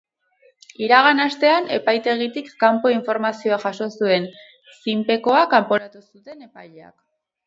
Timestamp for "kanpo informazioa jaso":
2.63-3.89